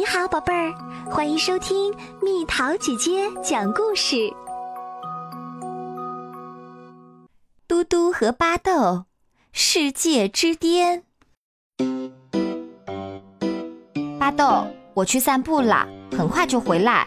[0.00, 0.72] 你好，宝贝儿，
[1.10, 4.32] 欢迎收听蜜桃姐姐讲故事。
[7.68, 9.04] 嘟嘟和巴豆，
[9.52, 11.04] 世界之巅。
[14.18, 15.86] 巴豆，我去散步了，
[16.16, 17.06] 很快就回来。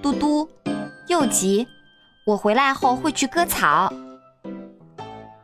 [0.00, 0.48] 嘟嘟，
[1.08, 1.66] 又急，
[2.24, 3.92] 我回来后会去割草。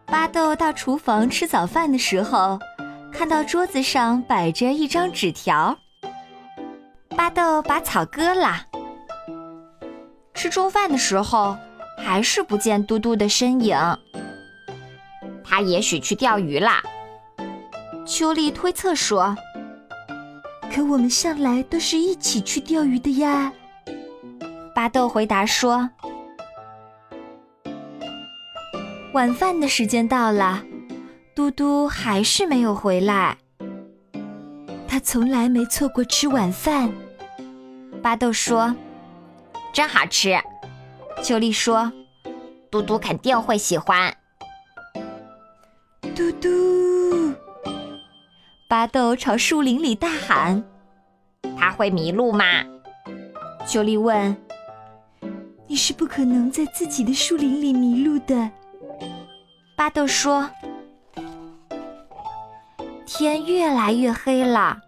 [0.07, 2.57] 巴豆到厨房吃早饭的时候，
[3.13, 5.77] 看到桌子上摆着一张纸条。
[7.15, 8.67] 巴豆把草割了。
[10.35, 11.57] 吃中饭的时候，
[11.99, 13.77] 还是不见嘟嘟的身影。
[15.45, 16.83] 他也许去钓鱼啦。
[18.07, 19.37] 秋丽推测说
[20.71, 23.53] ：“可我们向来都是一起去钓鱼的呀。”
[24.75, 25.89] 巴豆回答说
[29.15, 30.63] ：“晚饭的时间到了，
[31.35, 33.39] 嘟嘟还是没有回来。
[34.95, 36.89] 他从来没错过吃晚饭。”
[38.01, 38.73] 巴豆说
[39.75, 40.39] ：“真好吃。”
[41.21, 41.93] 秋丽说
[42.71, 44.17] ：“嘟嘟肯定会喜欢。”
[46.15, 47.35] 嘟嘟，
[48.69, 50.63] 巴豆朝树林里大喊
[51.59, 52.45] ：“他会迷路吗？”
[53.67, 54.37] 秋丽问
[55.67, 58.49] ：“你是不可能在自己的树林里迷路的。”
[59.77, 60.49] 巴豆说
[63.05, 64.83] ：“天越来越黑了。”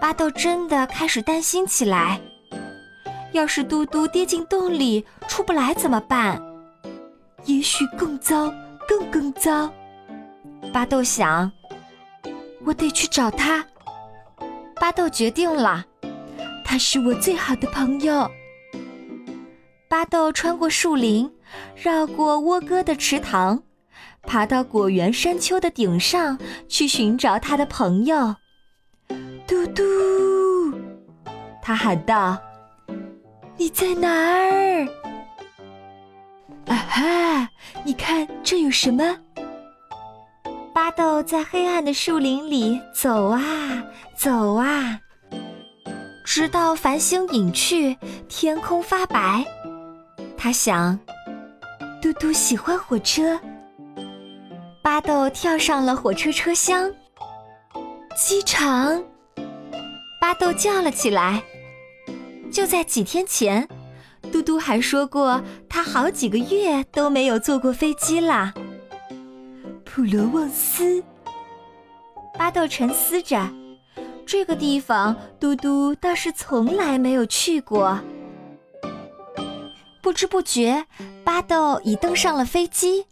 [0.00, 2.20] 巴豆真的开始担心起来。
[3.32, 6.40] 要是嘟嘟跌进洞里出不来怎么办？
[7.44, 8.52] 也许更糟，
[8.88, 9.70] 更更糟。
[10.72, 11.50] 巴豆想，
[12.64, 13.64] 我得去找他。
[14.76, 15.84] 巴豆决定了，
[16.64, 18.30] 他是我最好的朋友。
[19.88, 21.30] 巴豆穿过树林，
[21.74, 23.62] 绕过窝哥的池塘，
[24.22, 26.38] 爬到果园山丘的顶上
[26.68, 28.34] 去寻找他的朋友。
[29.66, 29.82] 嘟
[30.72, 30.78] 嘟，
[31.62, 32.38] 他喊道
[33.56, 34.86] ：“你在哪儿？”
[36.66, 37.48] 啊哈！
[37.84, 39.16] 你看这有什么？
[40.74, 43.40] 巴豆在黑暗的树林里走啊
[44.16, 45.00] 走啊，
[46.24, 47.96] 直到繁星隐去，
[48.28, 49.44] 天空发白。
[50.36, 50.98] 他想，
[52.02, 53.38] 嘟嘟喜欢火车。
[54.82, 56.92] 巴豆跳上了火车车厢。
[58.16, 59.02] 机场。
[60.20, 61.42] 巴豆叫了起来。
[62.50, 63.68] 就在几天前，
[64.32, 68.54] 嘟嘟还说过他好几个月都没有坐过飞机啦。
[69.84, 71.02] 普罗旺斯，
[72.38, 73.48] 巴豆沉思着，
[74.24, 77.98] 这个地方嘟嘟倒是从来没有去过。
[80.02, 80.84] 不知不觉，
[81.24, 83.04] 巴豆已登上了飞机。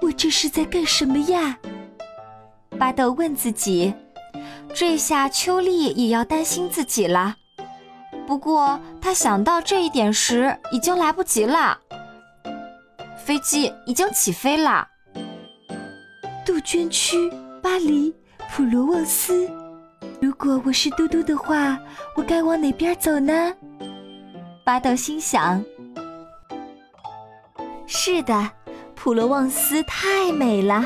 [0.00, 1.58] 我这是在干什么呀？
[2.78, 3.94] 巴豆问自己。
[4.74, 7.36] 这下秋丽也要担心自己了，
[8.26, 11.78] 不过她想到这一点时，已经来不及了。
[13.16, 14.88] 飞机已经起飞了。
[16.44, 17.30] 杜鹃区，
[17.62, 18.12] 巴黎，
[18.50, 19.48] 普罗旺斯。
[20.20, 21.78] 如果我是嘟嘟的话，
[22.16, 23.54] 我该往哪边走呢？
[24.64, 25.64] 巴豆心想。
[27.86, 28.50] 是的，
[28.96, 30.84] 普罗旺斯太美了。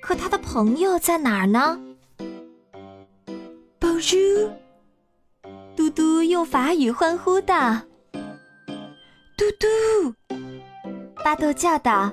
[0.00, 1.78] 可他的朋友在哪儿呢？
[4.00, 4.16] 猪，
[5.76, 7.74] 嘟嘟用法语欢呼道
[9.36, 10.36] ：“嘟嘟！”
[11.24, 12.12] 巴豆叫道：“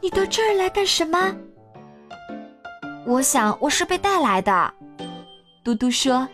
[0.00, 1.34] 你到这儿来干什么？”
[3.04, 4.74] 我想我是被带来的。
[5.64, 6.28] 嘟嘟说：“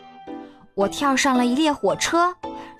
[0.74, 2.34] 我跳上了一列火车，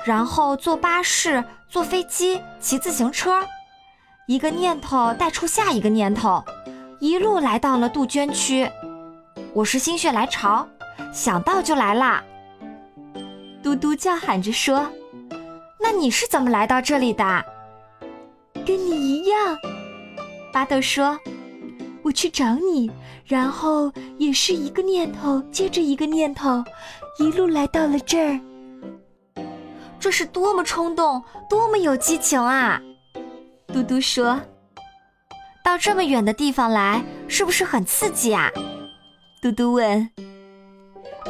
[0.04, 3.42] 然后坐巴士、坐飞机、骑自行车，
[4.26, 6.44] 一个念头带出下一个念头，
[7.00, 8.70] 一路来到了杜鹃区。
[9.52, 10.68] 我是心血来潮。”
[11.14, 12.24] 想到就来啦！
[13.62, 14.90] 嘟嘟叫喊着说
[15.80, 17.44] ：“那你是怎么来到这里的？”
[18.66, 19.56] 跟你一样，
[20.52, 21.16] 巴豆说
[22.02, 22.90] ：“我去找你，
[23.24, 26.64] 然后也是一个念头接着一个念头，
[27.20, 28.40] 一路来到了这儿。
[30.00, 32.80] 这是多么冲动，多么有激情啊！”
[33.72, 34.40] 嘟嘟说
[35.64, 38.50] ：“到这么远的地方来，是不是很刺激啊？”
[39.40, 40.10] 嘟嘟问。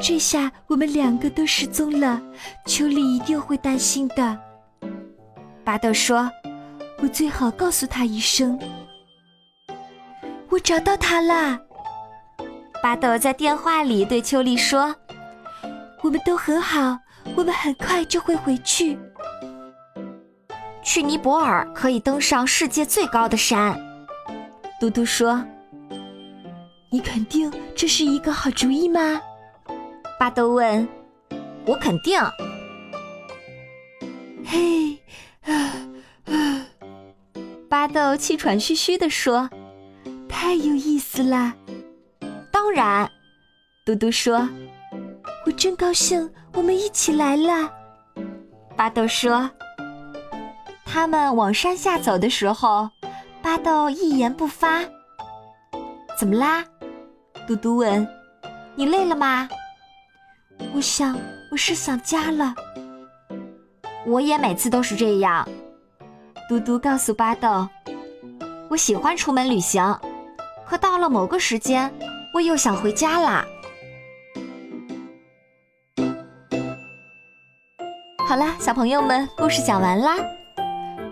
[0.03, 2.21] 这下我们两个都失踪了，
[2.67, 4.39] 秋丽一定会担心的。
[5.65, 6.31] 巴豆说
[7.01, 8.59] ：“我最好告诉他一声。”
[10.51, 11.59] 我找到他了。
[12.83, 14.95] 巴豆在电话里对秋丽说
[16.03, 16.99] ：“我们都很好，
[17.35, 18.99] 我们很快就会回去。
[20.83, 23.75] 去尼泊尔可以登上世界最高的山。”
[24.79, 25.43] 嘟嘟说
[26.93, 29.19] ：“你肯定这是一个好主意吗？”
[30.25, 30.89] 巴豆问
[31.69, 32.19] ：“我肯定。
[34.43, 34.99] 嘿，
[37.69, 39.51] 巴豆气喘吁吁地说
[40.27, 41.53] ：“太有意思了。”
[42.51, 43.07] 当然，
[43.85, 44.49] 嘟嘟说
[45.45, 47.71] ：“我真高兴，我们一起来了。”
[48.75, 49.51] 巴豆说
[50.87, 52.89] ：“他们往山下走的时候，
[53.43, 54.81] 巴豆一言不发。
[56.19, 56.65] 怎么啦？”
[57.47, 58.09] 嘟嘟问
[58.75, 59.47] ：“你累了吗？”
[60.73, 61.19] 我想，
[61.51, 62.55] 我是想家了。
[64.07, 65.49] 我也每次都是这样。
[66.49, 67.69] 嘟嘟告诉巴豆
[68.71, 69.99] ：“我喜欢出门旅行，
[70.67, 71.93] 可到了某个时间，
[72.35, 73.45] 我又想回家啦。”
[78.29, 80.17] 好啦，小朋友们，故事讲完啦。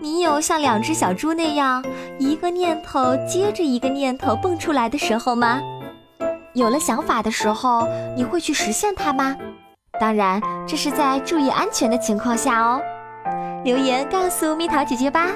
[0.01, 1.85] 你有像两只小猪那样，
[2.19, 5.61] 一个念头接着一个念头蹦出来的时候吗？
[6.55, 9.37] 有了想法的时候，你会去实现它吗？
[9.99, 12.81] 当然，这是在注意安全的情况下哦。
[13.65, 15.29] 留言告诉蜜桃姐姐吧。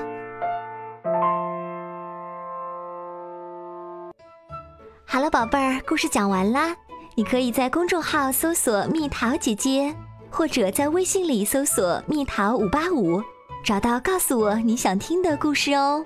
[5.06, 6.74] 好了，宝贝儿，故事讲完啦。
[7.14, 9.94] 你可以在公众号搜索“蜜桃姐姐”，
[10.28, 13.22] 或者在微信里搜索“蜜桃五八五”，
[13.64, 16.04] 找到告诉我你想听的故事哦。